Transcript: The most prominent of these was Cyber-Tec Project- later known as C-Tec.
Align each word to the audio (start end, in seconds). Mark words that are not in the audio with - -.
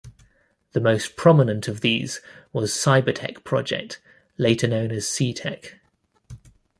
The 0.71 0.79
most 0.81 1.15
prominent 1.15 1.67
of 1.67 1.81
these 1.81 2.21
was 2.53 2.73
Cyber-Tec 2.73 3.43
Project- 3.43 4.01
later 4.35 4.67
known 4.67 4.89
as 4.89 5.07
C-Tec. 5.07 5.79